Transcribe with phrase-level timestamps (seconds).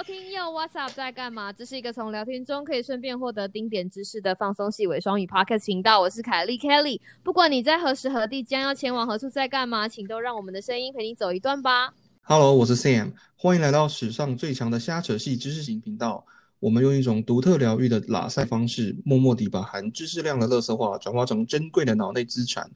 [0.00, 1.52] 收听又 What's Up 在干嘛？
[1.52, 6.00] 这是一个从聊天中可以顺便获得丁点知识的放松系伪双语 Podcast 频道。
[6.00, 6.98] 我是凯莉 Kelly。
[7.22, 11.92] 不管你在何时何地，将要前往何处，在干嘛，请都让我们的声音陪你走一段吧。
[12.22, 16.24] Hello，我是 Sam，欢迎来到史上最强的瞎扯系知识型频道。
[16.60, 22.70] 我们用一种独特疗愈的拉塞方式，默默地把含知识量的垃圾话转化成珍贵的脑内资产。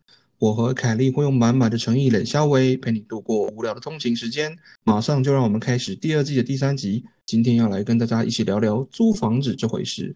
[0.44, 4.54] 我和凯莉会用满满的诚意冷笑微陪你度过无聊的通勤时间。
[4.82, 7.02] 马上就让我们开始第二季的第三集。
[7.24, 10.14] 今天要来跟大家一起聊聊租房子这回事。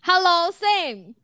[0.00, 1.14] Hello Sam，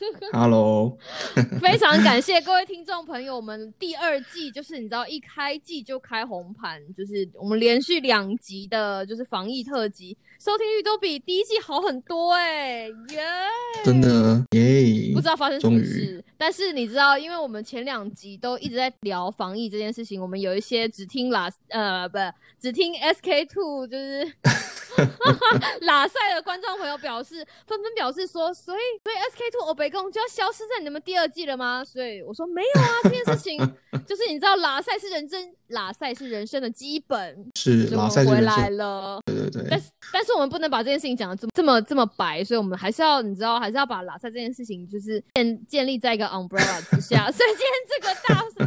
[0.32, 0.96] Hello，
[1.60, 3.72] 非常感谢各位听众朋友们。
[3.78, 13.20] 第二季就是你知道一开季就开红盘，就是我们连续两集的，就是防疫特辑，收听率都比第一季好很多哎、耶！
[13.84, 15.12] 真的耶！
[15.14, 22.18] 不知道发生什么事，但是你知道，因为我们前两集都一直在聊防疫这件事情，我们有一些只听 last 呃不
[22.58, 24.32] 只听 SK two 就是
[25.82, 31.84] 拉塞的观众朋友表示，纷纷表示说，所以所以 SK two 欧北贡就要消失在你们第二季了吗？
[31.84, 33.58] 所以我说没有啊，这件事情
[34.06, 39.20] 就是你知道拉塞是人生拉塞是人生的基本，是拉所以我们回来了。
[39.26, 39.80] 对对对但。
[39.80, 47.30] 是但是我们不能把这件事情讲的这么这么这么白，所以我们还是要你知道，还是要把拉塞这件事情就是建建立在一个 umbrella 之下。
[47.32, 48.44] 所以今天这个大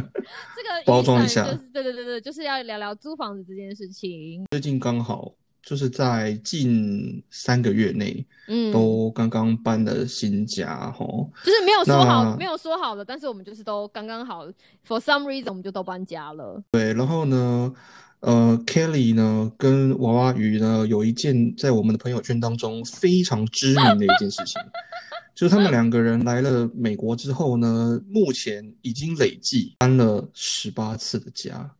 [0.56, 4.44] 这个包装一下就是对对对对，就是要聊聊租房子这件事情。
[4.50, 5.32] 最近刚好
[5.64, 11.30] 就是在近三个月内嗯，都刚刚搬了新家吼。
[11.42, 14.46] 就是没有说好那没有说好的，但是我们就是都刚刚好
[14.86, 16.62] ，for some reason 我们就都搬家了。
[16.70, 17.72] 对，然后呢，
[18.20, 24.60] 呃，Kelly 呢跟娃娃鱼呢有一件在我们的朋友圈当中非常知名的一件事情，
[25.34, 31.70] 就是他们两个人来了美国之后呢，目前已经累计搬了十八次的家。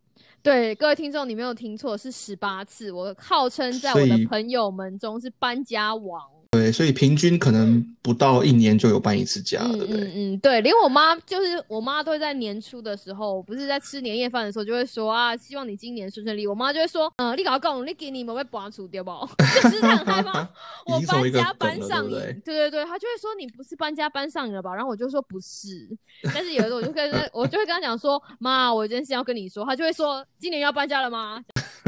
[0.44, 2.92] 对，各位听众，你没有听错，是十八次。
[2.92, 6.22] 我号称在我的朋友们中是搬家王。
[6.54, 10.04] 对，所以平均可能不到一年就有搬一次家，嗯对不对？
[10.04, 16.46] 嗯嗯，对，连我妈就是我妈都会在年初的时候，不是在吃年夜饭的时候，就会说啊，希望你今年顺顺利。
[16.46, 19.10] 我妈就会说，嗯、你搞讲，你给你们被拔除掉不？
[19.62, 20.48] 就是她很害怕
[20.86, 22.10] 我搬家搬上瘾。
[22.10, 24.74] 对不对对对对，她就会说你不是搬家搬上瘾了吧？
[24.74, 25.88] 然后我就说不是，
[26.34, 29.64] 但是有的时候我就跟她 我就会跟她讲说，妈，我有件事要跟你说。
[29.64, 31.42] 她就会说，今年要搬家了吗？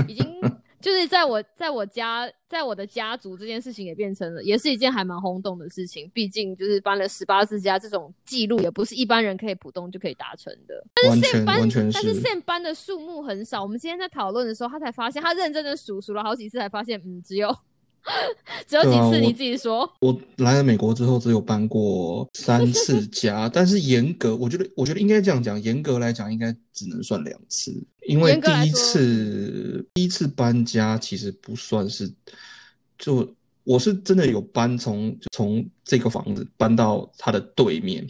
[0.08, 0.26] 已经。
[0.86, 6.08] 就是在我在我家在我的家族这件事情也变成了，也是一件还蛮轰动的事情。
[6.14, 10.86] 毕竟就是搬了十八次家，这种记录也不是一般人可以普通就可以达成的。
[11.08, 12.22] 完 Sam 搬，完全但是是。
[12.22, 13.60] Sam 搬的数目很少。
[13.60, 17.52] 我们今天在讨论的时候，他才发现，他认真的数数了好几次，才发现，嗯，只有
[18.66, 19.16] 只有几次。
[19.16, 27.72] 啊你自己说，我来了美国之后，只有搬过三次家， 但是严格，我觉得，我觉得应该这样讲，严格来讲，应该只能算两次，
[28.06, 32.12] 因为第一次第一次搬家其实不算是，
[32.98, 33.34] 就
[33.64, 38.06] 我是真的有搬从从这个房子搬到它的对面，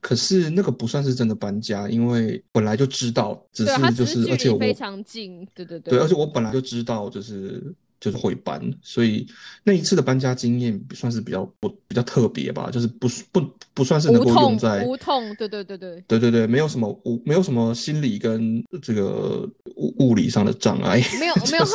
[0.00, 9.26] 可是那个不算是真的搬家，因为本来就知道，只是就是而且我非常近，对对对，而且我本来就知道，就是就是会搬，所以
[9.62, 13.40] 那一次的搬家经验算是比较不比较特别吧，就是不不
[13.74, 16.02] 不算是能够用在，无痛，对对对对。
[16.08, 21.74] 对对对，没有什么无没有什么心理跟这个物物理上的障碍，没有没有，就是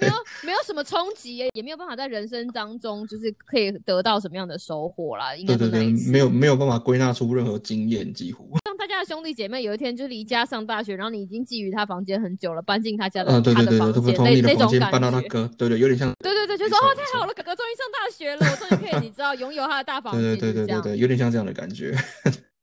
[0.00, 5.36] 没有没有什么冲击，也没有办法在人生当中就是可以得到什么样的收获啦。
[5.36, 8.56] 应该对对对没有没有办法归纳出任何经验，几乎，
[9.04, 15.00] 兄弟姐妹有一天就离家上大学，然后你已经觊觎他房间很久了，搬进他家的、呃，对对对对，他的房间，那那种感觉。
[15.00, 21.96] 到他哥，对对，有点像， 对对对，就说哦，太好了，哥哥终于上大学了，我终于可以，你知道，拥有他的大房间，对对对对对对，有点像这样的感觉。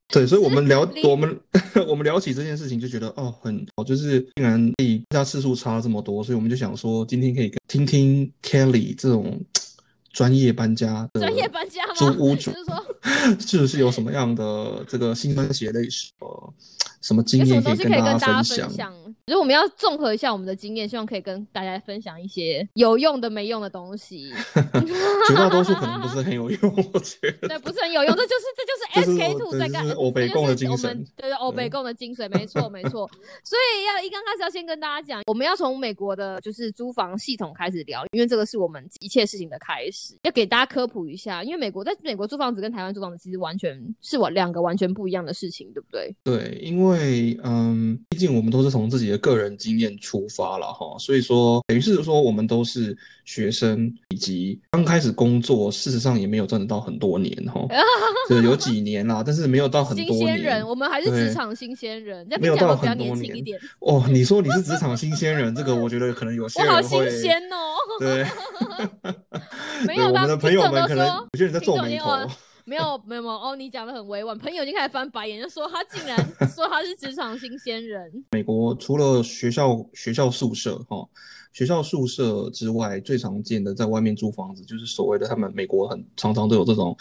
[0.09, 1.39] 对，所以我们聊 我们
[1.88, 9.41] 我们聊起这件事情，就觉得哦，很好，就是竟然比家次数差这么多，所以我们就想说，今天可以听听 Kelly 这种
[10.13, 11.93] 专业搬家的专业搬家吗？
[11.95, 12.92] 租屋主就，是说
[13.40, 16.11] 是是有什么样的这个辛酸血泪史，
[17.03, 18.67] 什么经有什么验东西可以跟跟大大家分享？
[18.67, 18.94] 分享？
[19.26, 24.34] 就是我们要综合一下我们的经验，希望可以跟大家分享一些有用的、没用的东西。
[25.28, 27.47] 绝大多数可能不是很有用，我觉得。
[27.47, 33.09] 对，不是很有用，这就是这就是 SK two 在干，是欧北这共的精神们对对欧北共的精髓，没错没错。
[33.44, 41.44] 所以要一刚开始要先跟大家讲，我们要从美国的就是租房系统开始聊，因为这个是我们一切事情的开始，要给大家科普一下。
[41.44, 46.14] 因为美国在美国租房子跟台湾租房子其实完全是我两个完全不一样的事情，对不对？
[46.23, 46.92] 对，因为
[47.43, 57.61] 嗯，毕竟我们都是从自己的个人经验出发了哈，所以说等于是说我们都是学生，以及刚开始工作，事实上也没有赚得到很多年哈，
[58.29, 60.67] 就有几年啦，但是没有到很多新鲜人，年。
[60.67, 63.43] 我们还是职对场新鲜人，没有到很多年。
[63.79, 67.75] 哦，你说你是职场新鲜人，这个我觉得可能有些 我好新人会鲜哦！
[67.99, 68.25] 对，
[70.05, 72.09] 我们的朋友们可能有些人在听皱眉头。
[72.65, 76.17] 没有没有没有哦，你讲的很委婉，朋友已经开始翻白眼，就说他竟然
[76.55, 78.11] 说他是职场新鲜人。
[78.31, 81.05] 美国除了学校学校宿舍哈、
[81.51, 86.95] 学校宿舍之外，最常见的在外面租房子，就是所谓的他们美国很常常都有这种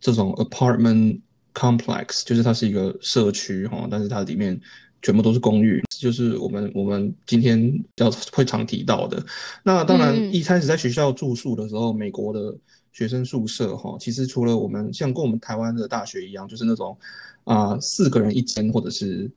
[0.00, 1.20] 这种 apartment
[1.54, 4.58] complex，就是它是一个社区哈、但是它里面
[5.02, 9.20] 全部都是公寓，就是我们我们今天比较会常提到的。
[9.64, 12.54] 那当然，嗯一开始在学校住宿的时候，美国的
[12.92, 16.96] 学生宿舍哈，其实除了我们像跟我们台湾的大学一样，就是那种
[17.44, 19.28] 啊、四个人一间，或者是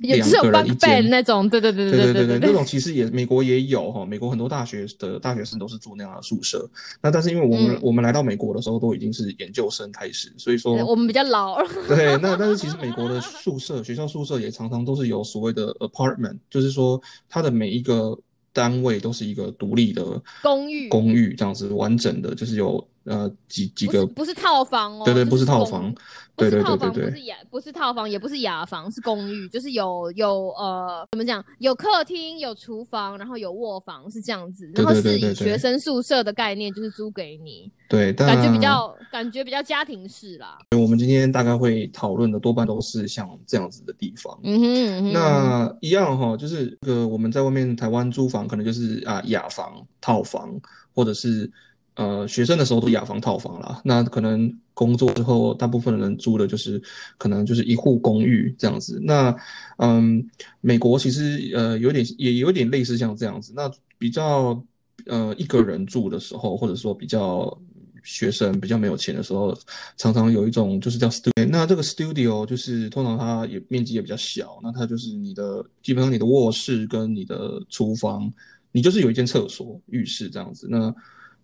[0.00, 1.10] 两也只有个人 bunk 一 bed 间。
[1.10, 6.66] 那种，对对对对对对对，那种其实也美国也有哈，美国很多大学的大学生都是住那样的宿舍。
[7.02, 11.58] 那但是因为我们、嗯我们来到美国的时候都已经是研究生开始，所以说我们比较老，
[11.88, 18.16] 对，那但是其实美国的宿舍学校宿舍也常常都是有所谓的 apartment，就是说它的每一个
[18.52, 25.92] 单位都是一个独立的公寓公寓这样子完整的，就是有呃几几个不是套房哦，对对不是套房，
[26.36, 31.44] 不是对对套房，对对对不是雅，不是套房，也不是雅房，是公寓，就是有有呃，怎么讲？
[31.58, 34.70] 有客厅，有厨房，然后有卧房，是这样子。
[34.74, 40.58] 然后是以对对对对学生宿舍的概念，就是租给你，对，但感觉比较感觉比较家庭式啦。
[40.76, 44.38] 我们今天大概会讨论的多半都是像这样子的地方。
[44.42, 50.58] 嗯哼嗯哼，那一样哈，就是这个我们在外面台湾租房，可能就是啊雅房、套房，
[50.94, 51.50] 或者是
[51.94, 53.80] 呃学生的时候都雅房、套房啦。
[53.84, 56.80] 那可能工作之后，大部分的人租的就是
[57.18, 59.00] 可能就是一户公寓这样子。
[59.02, 59.34] 那
[59.78, 60.24] 嗯，
[60.60, 63.52] 美国其实呃有点也有点类似像这样子。
[63.54, 64.62] 那比较
[65.06, 67.58] 呃一个人住的时候，或者说比较
[68.02, 69.54] 学生比较没有钱的时候，
[69.98, 71.46] 常常有一种就是叫 studio。
[71.50, 78.32] 那这个 studio 就是通常它也面积也比较小，那它就是你的基本上你的卧室跟你的厨房，
[78.72, 80.66] 你就是有一间厕所、浴室这样子。
[80.70, 80.94] 那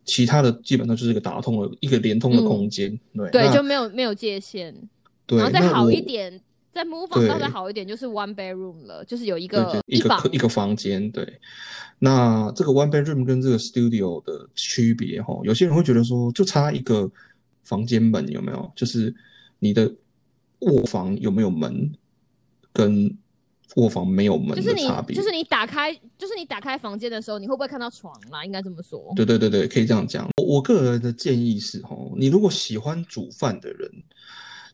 [0.07, 2.99] 其他的基本上就是一个打通的一个连通的空间。
[3.15, 4.75] 对，对，就没有没有界限，
[5.27, 6.41] 对，然后再好一点，
[6.73, 11.39] 再 move on 到再好一点，就是 one bedroom 了，就是有一个一个一个房间，对。
[11.99, 17.11] 那这个 one bedroom 跟这个 studio 的区别哈，有些人会觉得说，就差一个
[17.65, 18.71] 房间门有没有？
[18.77, 19.15] 就是
[19.59, 19.93] 你的
[20.61, 21.91] 卧房有没有门，
[22.73, 23.17] 跟
[23.75, 25.15] 卧房没有门的差别。
[25.15, 28.45] 就是你打开就是你打开房间的时候，你会不会看到床啦？
[28.45, 29.13] 应该这么说。
[29.15, 30.29] 对对对对，可以这样讲。
[30.39, 33.91] 我我个人的建议是哦，你如果喜欢煮饭的人，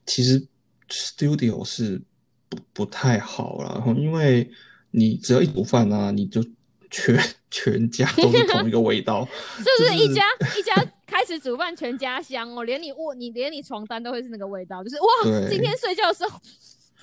[0.06, 0.46] 其实
[0.88, 2.00] studio 是
[2.48, 4.48] 不不太好啦，然后因为
[4.90, 6.44] 你只要一煮饭啊，你就
[6.90, 7.18] 全
[7.50, 10.22] 全家都是同一个味道， 是不是就是一家
[10.58, 10.74] 一家
[11.06, 12.64] 开始煮饭全家香哦？
[12.64, 16.38] 连你卧你连你床单都会是那个味道，就是哇，今天睡觉的时候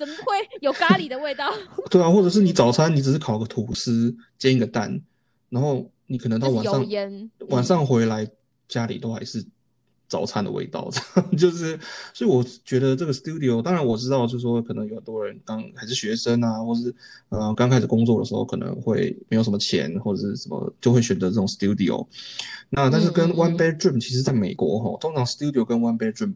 [0.00, 1.52] 怎么会有咖喱的味道？
[1.90, 4.98] 对啊，或者是你早餐你只是烤个吐司煎一个蛋，
[5.50, 6.72] 然后你可能到晚上
[7.50, 8.26] 晚嗯上回来
[8.66, 9.44] 家里都还是
[10.08, 10.90] 早餐的味道，
[11.38, 11.78] 就是，
[12.14, 16.92] 所以我觉得这个 studio，当然我知道，就是说可能有很多人刚还是学生啊，或是
[17.28, 22.06] 呃刚开始工作的时候可能会没有什么钱或者是什么，就会选择这种 studio。
[22.70, 26.32] 那但是跟 one 嗯 bedroom，其实在美国哈，通常 studio 跟 one bedroom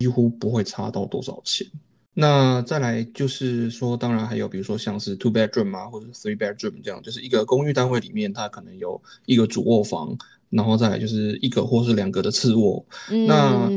[0.00, 1.66] 几乎不会差到多少钱。
[2.14, 10.16] 那再来就是说，当然还有比如说像是 two bedroom 啊，或者 three bedroom 这样，就是一个公寓单位里面，它可能有一个主卧房，
[10.50, 12.84] 然后再来就是一个或是两个的次卧。
[13.10, 13.70] 嗯那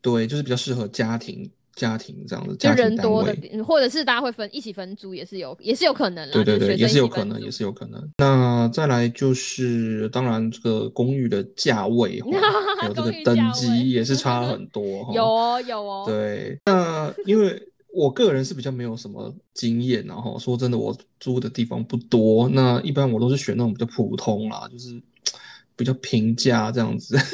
[0.00, 6.32] 对，就是比较适合家庭家庭这样的就家人多的或者是大家会分一起分租，也是有也是有可能啦。
[6.32, 8.02] 对对对，也是有可能，也是有可能。
[8.16, 12.20] 那再来就是，当然这个公寓的价位，
[12.80, 14.82] 还有这个等级也是差很多。
[15.14, 24.98] 有哦有哦，对，那因为我个人是比较没有什么经验，然后说真的，我租的地方不多，那一般我都是选那种比较普通啦，就是
[25.76, 27.18] 比较平价这样子。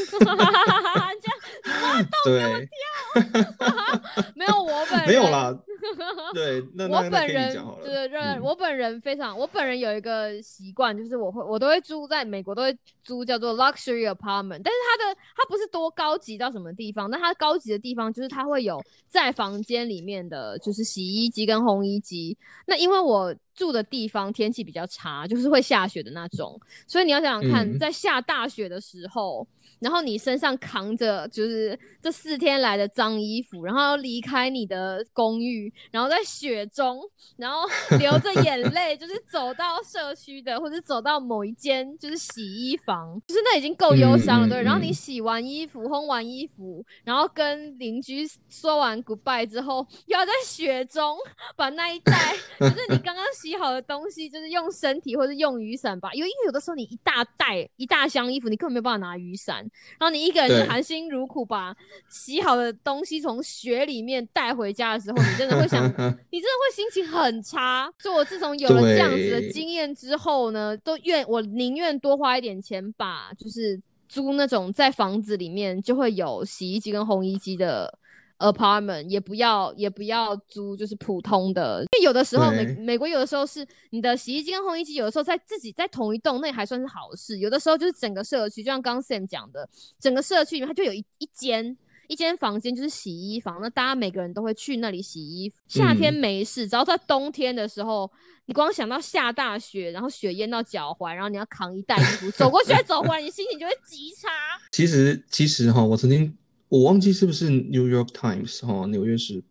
[2.24, 2.68] 这样对，
[4.34, 5.56] 没有我本人没有啦。
[6.34, 7.52] 对，那我本人。
[7.82, 22.36] 对对，嗯我本人非常，我本人有一个习惯，就是我会我都会租在美国都会租叫做 luxury apartment，但是它的它不是多高级到什么地方，那它高级的地方就是它会有在房间里面的就是洗衣机跟烘衣机。
[22.66, 29.46] 那因为我住的地方天气比较差，就是会下雪的那种，所以你要想想看，嗯在下大雪的时候，
[29.78, 37.00] 然后你身上扛着就是这四天来的脏衣服，然后要离开你的公寓，然后在雪中，
[37.36, 44.62] 然后 流着眼泪，就是走到社区的，或者走到某一间就是洗衣房，就是那已经够忧伤了，对。
[44.62, 51.16] 然后你嗯洗完衣服、烘完衣服，然后跟邻居说完 goodbye 之后，又要在雪中
[51.56, 59.56] 把那一袋，就是你刚刚洗好的东西，就是用身体或者用雨伞吧，因为因为有的时候你一大袋一大箱衣服，你根本没有办法拿雨伞，
[59.98, 61.76] 然后你一个人含辛茹苦把
[62.08, 65.84] 洗好的东西从雪里面带回家的时候，你真的会想，
[66.30, 67.92] 你真的会心情很差。
[67.98, 77.98] 所以我自从有了这样子的经验之后呢，都愿我宁愿多花一点钱把就是租那种在房子里面就会有洗衣机跟烘衣机的
[78.38, 87.38] apartment，也不要也不要租就是普通的，因为有的时候美美国有的时候是你的洗衣机跟烘衣机，有的时候在自己在同一栋，那也还算是好事。
[87.38, 91.76] 有的时候就是整个社区，就像刚刚 Sam 讲的，整个社区里面它就有一一间。
[92.12, 95.56] 一间房间就是洗衣房，那大家每个人都会去那里洗衣服。
[95.66, 98.10] 夏天嗯没事，只要在冬天的时候，
[98.44, 104.28] 你光想到下大雪，然后雪淹到脚踝，然后你要扛一袋衣服走过去再走回来，你心情就会极差。
[104.70, 106.36] 其实其实哈，我曾经
[106.68, 109.42] 我忘记是不是 New York Times 哈，纽约时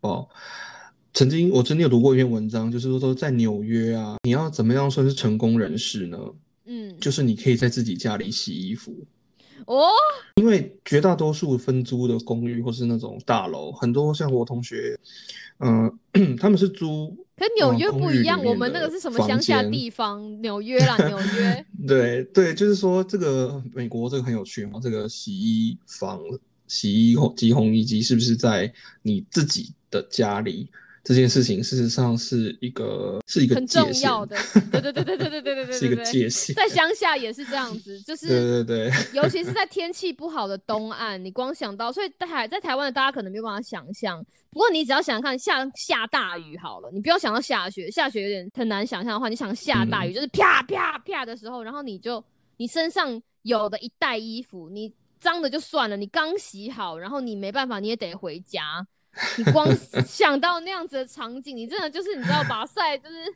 [0.00, 0.30] 报。
[1.12, 6.18] 曾经我真的有读过一篇文章，就是说说在纽约啊，你要怎么样算是成功人士呢？
[6.66, 8.92] 嗯，就是你可以在自己家里洗衣服，
[9.64, 9.88] 哦，
[10.36, 14.98] 因为绝大多数分租的公寓或是那种大楼，很多像我同学，
[15.58, 15.90] 嗯、
[16.38, 20.40] 他们是租可纽约不一样，我面们那个是什么房乡下地方？
[20.40, 21.66] 纽约啦， 纽约。
[21.86, 26.20] 对对，就是说这个美国这个很有趣嘛，这个洗衣房、
[26.66, 28.72] 洗衣烘机、烘衣机是不是在
[29.02, 30.68] 你自己的家里？
[31.06, 34.36] 这件事情事实上是一个是一个很，重要的，
[34.72, 36.52] 对对对对对对对对对，是一个对界限。
[36.56, 38.26] 在乡下也是这样子，就是
[38.64, 44.20] 对对对，尤其是在天气不好的东岸，你光想到，所以在台在台湾的大家可能没有办法想象。
[44.50, 52.24] 不过你只要想想看，下下大雨好了，你不要想到下雪，下雪有点很难想象的话，你想下大雨，嗯就是啪啪啪的时候，然后你就
[52.56, 58.84] 你身上有的一袋衣服，你脏的就算了，你刚洗好，然后你没办法，你也得回家。
[59.38, 59.68] 你光
[60.06, 63.34] 想到那样子的场景，你真的就是你知道把赛就是。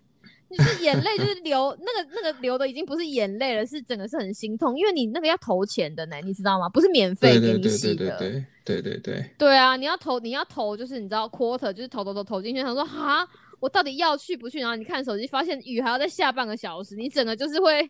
[0.51, 6.69] 就是眼泪，就是流那个那个流的已经不是眼泪了，是整个是很心痛，因为你那个要投钱的呢，你知道吗？
[6.69, 8.19] 不是免费给对对对对你洗的。
[8.19, 8.31] 对
[8.65, 13.25] 对对对对，对啊，你要投你要投，就是你知道 quarter 就是投投投投进去，想说哈，
[13.61, 14.59] 我到底要去不去？
[14.59, 17.89] 然后你看手机，发现雨还要再下半个小时，你整个就是会，你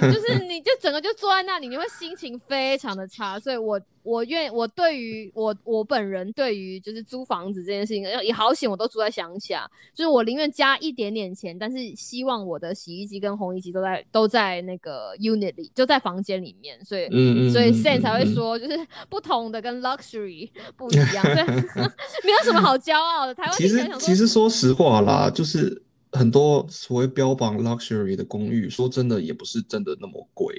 [0.00, 3.38] 就是 你就整个就坐在那里，你会心情非常的差。
[3.38, 17.06] 所以我我愿我对于我我本人对于就是租房子这件事情，也好险我都住在乡下，就是我宁愿加一点点钱，但是希望我的洗衣机跟烘衣机都在都在那个 unit 里，就在房间里面，所以。
[17.52, 21.46] 所以嗯 Sen 嗯才会嗯说，就是不同的跟 luxury 不一样，所以
[22.24, 23.34] 没有什么好骄傲的。
[23.34, 30.54] 台湾其实其实说实话啦，就是很多所谓标榜 luxury 的公寓，说真的也不是真的那么贵，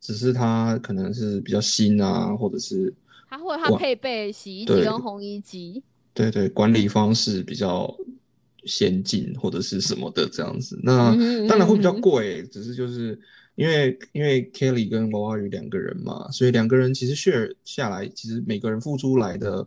[0.00, 2.92] 只是它可能是比较新啊，或者是
[3.28, 7.92] 它会它配备洗衣机跟烘衣机，对对管理方式比较
[8.64, 10.78] 先进或者是什么的这样子。
[10.82, 13.18] 那嗯当然会比较贵，只是就是
[13.54, 19.66] 因为因为 Kelly 跟娃娃鱼两个人嘛，所以两个人其实 share 下来，其实每个人付出来的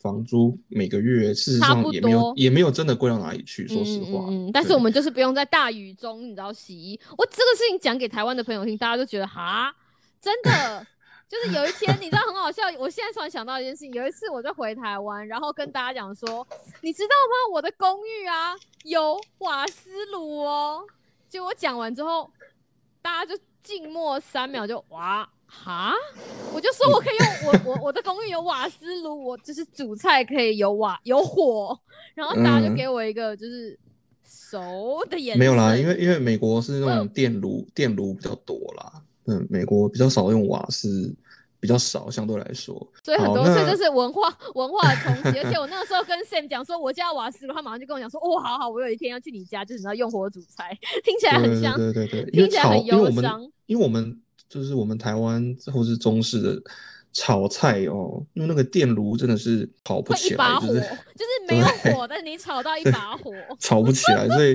[0.00, 4.26] 房租每个月事实上也没有多也没有真的贵到哪里去，说实话。
[4.28, 6.98] 嗯但是我们就是不用在大雨中，你知道洗衣。
[7.16, 9.74] 我这个事情讲给台湾的朋友听，大家都觉得哈，
[10.20, 10.86] 真的。
[11.30, 12.64] 就是有一天，你知道很好笑。
[12.76, 16.44] 我现在突然想到一件事情，有一次我就回台湾，然后跟大家讲说，
[16.80, 17.54] 你知道吗？
[17.54, 20.82] 我的公寓啊有瓦斯炉哦。
[21.28, 22.28] 结果讲完之后，
[23.00, 25.92] 大家就静默三秒就，哇哈，
[26.54, 31.76] 我就说我可以用我我我的公寓有瓦斯炉，我就是煮菜可以有瓦有火，
[32.14, 33.76] 然后大家就嗯给我一个就是
[34.24, 35.38] 熟的眼神。
[35.38, 39.02] 没有啦，因为因为美国是那种电炉，电炉比较多啦。
[39.26, 41.14] 嗯，美国比较少用瓦斯，
[41.60, 42.74] 比较少，相对来说。
[43.04, 44.22] 所以很多，好那所以就是文化
[44.54, 45.38] 文化的冲击。
[45.40, 51.76] 而且我那个时候跟 Sam 讲说我家有瓦斯炉，他马上就跟我讲说，哦，好好，我有一天要去你家，就是你要用火煮菜，听起来很对像。
[51.76, 56.60] 对对对听起来很因为我们忧伤因为我们就是我们台湾或是中式的
[57.12, 61.64] 炒菜哦，用那个电炉真的是炒不起来，就是就是没有
[61.94, 64.28] 火，但是你炒到一把火， 炒不起来。
[64.28, 64.54] 所以，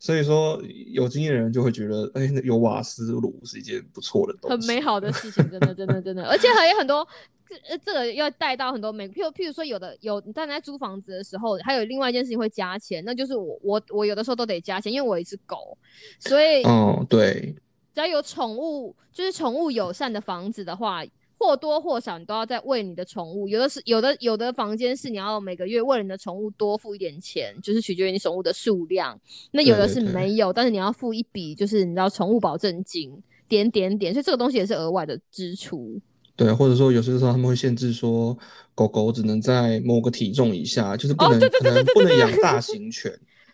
[0.00, 0.60] 所以说
[0.92, 7.06] 有经验的人就会觉得，哎，有瓦斯炉是一件不错的东西，很美好的事情，真的，真的，真的，而且还有很多。
[7.48, 15.78] 这这个要带到很多美，譬如譬如说有的有，你在租房子的时候，还有另外一件事情会加钱，那就是我我我有的时候都得加钱，因为我一只狗，
[16.18, 17.54] 所以哦对，
[17.96, 21.02] 只要有宠物，就是宠物友善的房子的话，
[21.38, 29.18] 或多或少你都要在为你的宠物，有的是有的有的房间是你要每个月为了你的宠物多付一点钱，就是取决于你宠物的数量，
[29.52, 33.10] 那有的是没有，但是你要付一笔就是你知道宠物保证金
[33.48, 35.98] 点点点，所以这个东西也是额外的支出。
[36.36, 38.36] 对，或者说有些时候他们会限制说，
[38.74, 43.10] 狗狗只能在某个体重以下，就是不能可能不能养大型犬，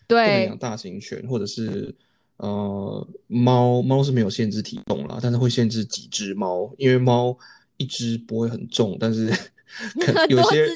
[0.08, 1.94] 对，不能养大型犬，或者是
[2.42, 7.36] 呃猫猫是没有限制体重啦，但是会限制几只猫，因为猫
[7.76, 9.32] 一只不会很重，但是。
[10.28, 10.68] 有些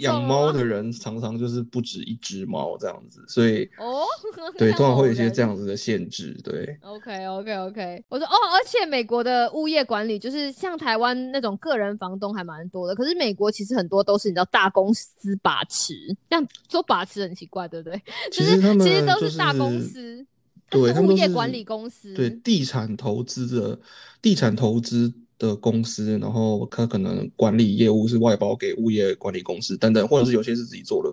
[0.00, 4.02] 养猫的人常常就是不止一只猫这样子，所以哦，
[4.58, 6.36] 对，通常会有一些这样子的限制。
[6.42, 15.94] 对，OK OK OK，我说哦，而且美国的物业管理就是像台湾那种个人房东还蛮多的，可是美国其实很多都是你知道大公司把持，
[16.28, 18.02] 这样说把持很奇怪，对不对？
[18.32, 20.26] 其实他们其实都是大公司，
[20.70, 23.78] 对，物业管理公司，对，地产投资的
[24.22, 25.12] 地产投资。
[25.40, 31.10] 的公司，然后他可能管理业务是外包给物业管理公司等等，或者是有些是自己做的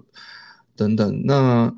[0.75, 1.21] 等等。
[1.23, 1.73] 那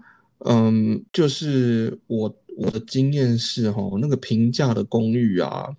[0.45, 5.69] 嗯，就是我我的经验是哈，那个平价的公寓啊，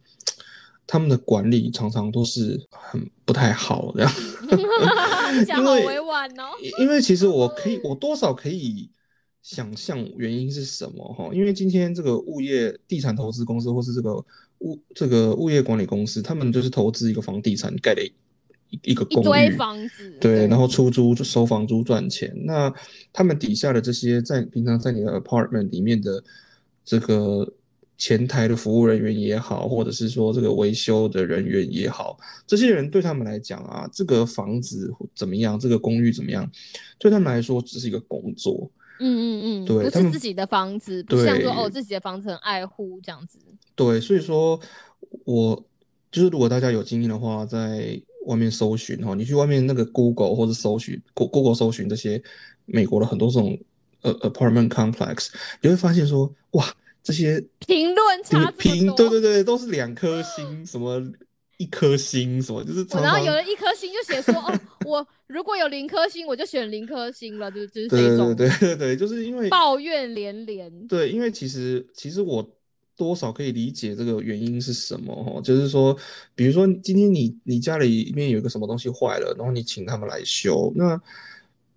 [0.87, 4.12] 他们的管理常常都是很不太好这样。
[5.45, 6.50] 讲好委婉哦。
[6.78, 8.88] 因为其实我可以，我多少可以
[9.42, 11.30] 想象原因是什么哈？
[11.32, 14.25] 因为今天这个物业地产投资公司或是这个。
[14.61, 18.12] 物这个物业管理公司，他们就是投资一个房地产，盖了一
[18.90, 22.30] 一个公寓，房子，对，然后出租收房租赚钱。
[22.44, 22.70] 那
[23.11, 26.23] 他们底下的这些在平常在你的 apartment 里面的
[26.85, 27.50] 这个
[27.97, 36.47] 前台的服务人员也好，或者是说这个维修的人员也好，这些人对他们来讲啊，这个房子怎么样，这个公寓怎么样，
[36.99, 38.70] 对他们来说只是一个工作。
[39.00, 43.38] 嗯嗯嗯，对，不是自己的房子，不像说哦自己的房子很爱护这样子。
[43.75, 44.61] 对，所以说，
[45.25, 45.57] 我
[46.12, 52.23] 就是如果大家有经验的话，在外面搜寻哈，你去外面那个 Google 或者搜寻 Google 搜寻这些
[52.66, 53.59] 美国的很多这种
[54.02, 55.28] 呃 apartment complex，
[55.62, 56.66] 你会发现说，哇，
[57.02, 61.02] 这些评论差评，对对对，都是两颗星， 什么
[61.57, 70.87] 一颗星，什么就是，然后有了一颗星就写说，哦，我如果有零颗星，我就选零颗星了，就就是这种，对对对对，就是因为抱怨连连。
[70.87, 72.48] 对，因为其实其实我。
[72.96, 75.96] 多少可以理解这个原因是什么哦，就是说，
[76.35, 81.00] 比如说今天你你家里面有一个什么东西坏了，然后你请他们来修，那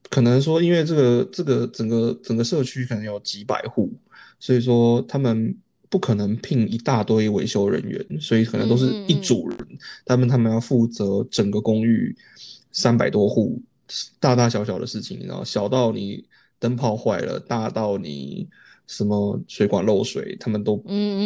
[0.09, 3.89] 可能说因为这个这个整个整个社区可能有几百户，
[4.37, 5.55] 所以说他们
[5.89, 9.57] 不可能聘一大堆维修人员，所以可能都是一组人，
[10.03, 12.13] 他们他们要负责整个公寓
[12.73, 13.61] 三百多户
[14.19, 16.25] 大大小小的事情，然后小到你
[16.59, 18.49] 灯泡坏了，大到你。
[18.85, 20.75] 什么水管漏水，他们都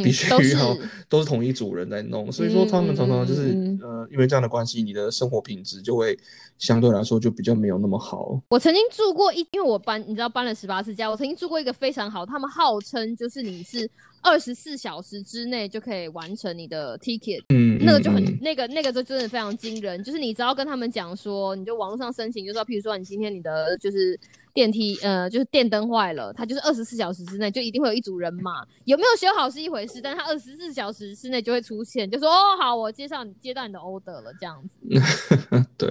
[0.03, 0.77] 必须要
[1.09, 3.47] 都是同一组人在弄，所以说他们常常就是
[3.81, 6.15] 呃，因为这样的关系，你的生活品质就会
[6.59, 8.39] 相对来说就比较没有那么好。
[8.49, 13.89] 我曾经住过一，因为我搬，你知道搬了十八次家，我曾经住过一个非常好，他们号称就是你是
[14.21, 24.19] 二十四小时之内就可以完成你的 ticket，嗯，那个就很那个那个就真的非常惊人，就是你只要跟他们讲说，你就网络上申请，就说譬如说你今天你的就是。
[24.57, 34.79] 电梯呃，就是电灯坏了，它就是二十四小时之内就一定会有一组人马，有没有修好是一回事，但是它二十四小时之内就会出现，就说哦好，我接上接到你的 order 了这样子。
[35.77, 35.87] 对，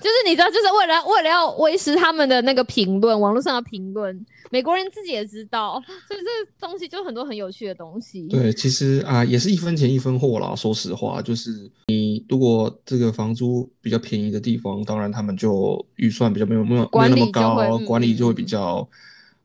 [0.00, 6.28] 就是你知道，就是为了为了要维持他们的那个评论，网络上的评论，美国人自己也知道，所以这
[6.64, 8.28] 东西就很多很有趣的东西。
[8.28, 10.54] 对，其实啊，也是一分钱一分货啦。
[10.54, 17.87] 说实话，就是你如果这个房租比较便宜的地方，当然他们就预算比较没有没有没有那么高。
[17.88, 18.86] 管理就会比较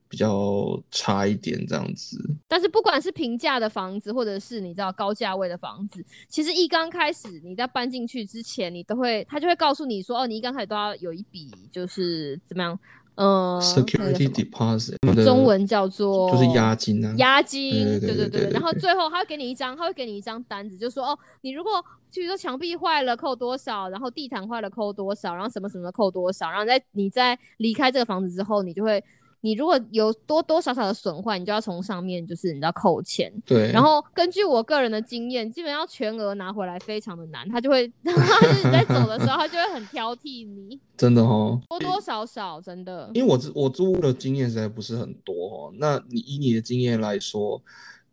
[0.09, 12.77] 比较差一点这样子，但是不管是平价的房子，或者是你知道高价位的房子，其实一刚开始你在搬进去之前，你都会他就会告诉你说，哦，你一刚开始都要有一笔就是怎么样，
[13.15, 21.73] 呃，security deposit，中文叫做就是押金啊，押金，对对对，然后最后他会给你一张，他会给你一张单子，就说哦，你如果
[22.11, 29.03] 比如说墙壁坏了扣多少，然后地毯坏了扣多少，然后什么什么扣多少，然后在你在离开这个房子之后，你就会。
[29.45, 33.29] 你如果有多多少少的损坏，你就要从上面就是你知道扣钱。
[33.45, 38.17] 对，然后根据我个人的经验，基本上全额拿回来非常的难，他就会， 就是
[38.55, 43.11] 你在走的时候，他就会很挑剔你，真的哦，多多少少真的。
[43.13, 47.61] 因为我我租屋的经验实在不是很多哦，那你以你的经验来说。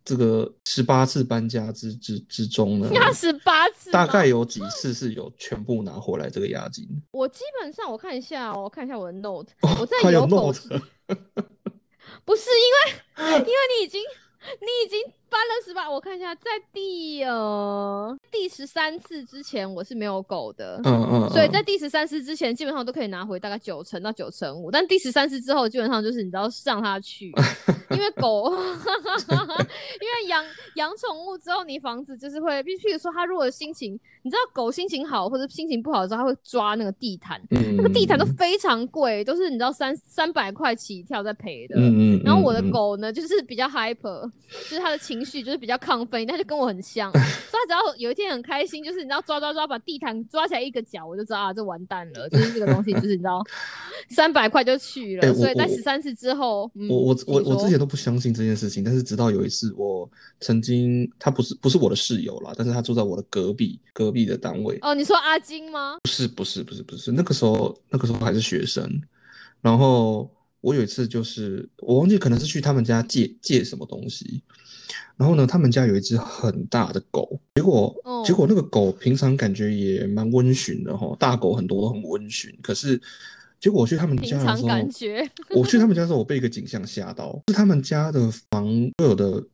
[0.03, 6.89] 这个十八次搬家之之之中呢，那十八次，大概有几次是有全部拿回来这个押金？
[7.13, 10.59] 我基本上我看一下，我看一下我的 note，我在有 note，
[12.25, 14.03] 不是因为因为你已经
[14.61, 15.20] 你已经。
[15.31, 27.33] 搬了十八，我看一下，在第呃第十三次之前我是没有狗的，嗯嗯，所以在第十三次之前基本上都可以拿回大概九成到九成五，但第十三次之后基本上就是你知道上它去，
[27.91, 28.51] 因为狗，
[29.31, 37.41] 因为养养宠物之后你房子就是会，譬如说它如果心情，你知道狗心情好或者心情不好的时候，它会抓那个地毯，
[37.77, 45.20] 那个地毯都非常贵，都是你知道三三百块起跳在赔的，嗯嗯，然后我的狗呢就是比较 hyper，就是它的情。
[45.21, 53.45] 情绪就是比较亢奋，他就跟我很像， 所以他只要有一天很开心，就是你知道抓抓抓把地毯抓起来一个角，我就知道啊，这完蛋了，就是这个东西，就是你知道
[54.09, 55.35] 三百块就去了。
[55.35, 60.09] 所以在十三次之后，我我我我之前都不相信这件事情，但是直到有一次，我
[60.41, 64.79] 曾经他不是不是我的室友啦，但是他住在我的隔壁隔壁的单位。
[64.83, 65.99] 哦，你说阿金吗？
[66.03, 68.89] 不是不是不是不是，那个时候那个时候还是学生，
[69.61, 70.31] 然后
[70.61, 74.43] 我有一次就是我忘记可能是去他们家借借什么东西。
[75.17, 82.51] 然后呢，他们家有一只很大的狗，结果结果那个狗平常感觉也蛮温驯的哈，大狗很多都很温驯。
[82.63, 83.01] 可是
[83.61, 84.69] 结果我去他们家的时候，
[85.51, 88.67] 我去他们家的时候，我被一个景象吓到，是他们家的房
[88.99, 89.45] 所有的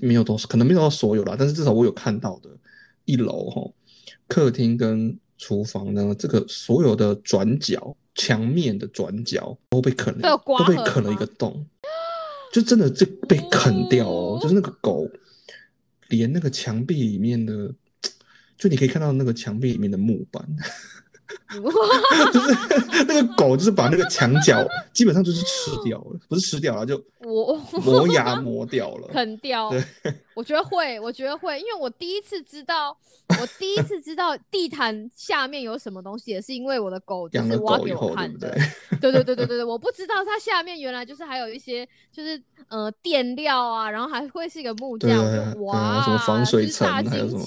[0.00, 2.50] 没有都是可能没有到所有啦，但是至少我有看到的
[3.04, 3.70] 一楼哈，
[4.28, 11.66] 客厅跟厨房呢，这个所有的转角墙面的转角都被啃了，都被啃了一个洞。
[12.56, 15.06] 就真的就被啃掉哦，就是那个狗，
[16.08, 17.70] 连那个墙壁里面的，
[18.56, 20.42] 就你可以看到那个墙壁里面的木板。
[21.52, 27.54] 就是那个狗，就是把那个墙角基本上就是吃掉了，不是吃掉了，就磨。
[27.84, 29.68] 磨牙磨掉了，啃掉。
[29.68, 29.84] 对，
[30.36, 32.94] 我觉得会，我觉得会，因为我第一次知道，
[33.40, 38.54] 我第一次知道地毯下面有什么东西，也是因为我的狗就是挖给我看的。
[39.00, 45.08] 对对对对对对，我不知道它下面原来就是还有一些就是呃垫料啊，然后还会是一个木架，
[45.60, 47.44] 哇，什么防水层还有什么？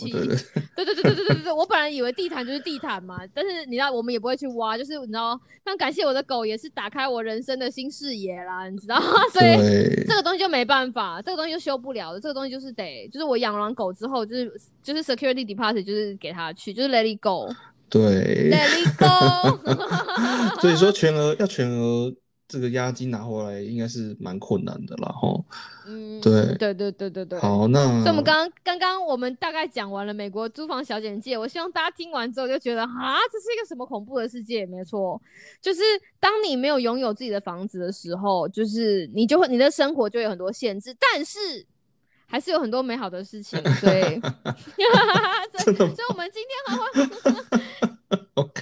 [0.75, 3.59] 对对对对对对对对对，我本来以为地毯就是地毯嘛，但是。
[3.69, 8.99] 你知道，我们也不会去挖，就是你知道，那感谢我的狗，也是打开我人生的新视野啦，你知道，
[9.31, 17.53] 所以这个东西就没办法，这个东西就修不了的，这个东西就是得，就是我养完狗之后，就是就是 security deposit，就是给他去，就是 let it go，
[17.89, 19.59] 对，let it go，
[20.61, 22.13] 所以说全额要全额。
[22.51, 25.39] 这个押金拿回来应该是蛮困难的了哈。
[25.85, 27.39] 嗯，对对对对对对。
[27.39, 34.65] 好，那所以我们刚刚刚刚我们大概讲完了美国租房小简介，我希望大家听完之后就觉得啊，这是一个什么恐怖的世界？
[34.65, 35.21] 没错，
[35.61, 35.81] 就是
[36.19, 41.37] 当你没有拥有自己的房子的时候，就是你就会你的生活就有很多限制，但是
[42.29, 43.59] 还是有很多美好的事情。
[43.75, 44.01] 所以，
[45.57, 46.85] 所以，所以我们今天还会。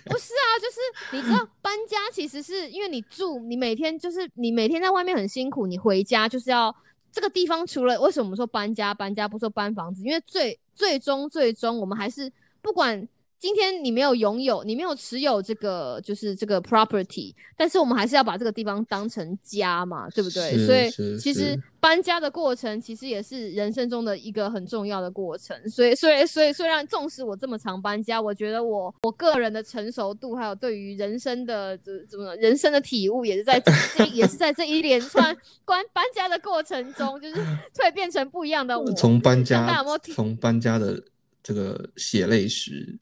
[0.06, 6.76] 不是啊，就是你知道搬家其实是因为你住，你每天就是你每天在外面很辛苦，你回家就是要
[7.12, 7.68] 这个地方。
[7.68, 13.08] 除了为什么我们说搬家搬家不说搬房子，因为最最终最终我们还是不管。
[13.40, 20.66] 今天你没有拥有，你没有持有这个，就是这个 property，但是我们还是要把这个地方当成家嘛，对不对？
[20.66, 25.56] 所以其实搬家的过程其实也是人生中的一个很重要的过程。
[25.70, 37.36] 所以，所以，所以，虽然纵使我这么常搬家，我觉得我我个人的成熟度，还有对于人生的这怎么人生的体悟，也是在这也是在这一连串 关搬家的过程中，就是
[37.76, 38.92] 蜕变成不一样的我。
[38.94, 39.84] 从搬家，
[40.16, 41.00] 从搬家的
[41.44, 42.98] 这个血泪史。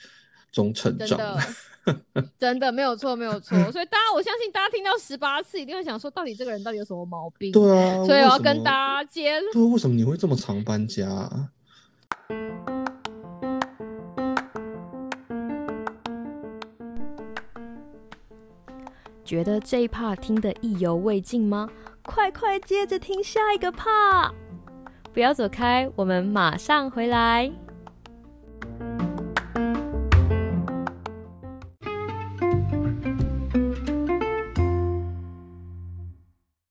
[0.56, 1.20] 中成长，
[1.84, 3.58] 真的，真的没有错，没有错。
[3.74, 7.52] 所以大家，我相信大家听到十八次，一定会想说，到底这个人到底有什么毛病？
[7.52, 11.30] 对啊，所以我要跟大家揭对，为什么你会这么常搬家？
[19.26, 21.70] 觉得这一 part 听得意犹未尽吗？
[22.04, 24.32] 快快接着听下一个 part！
[25.12, 27.52] 不要走开，我们马上回来。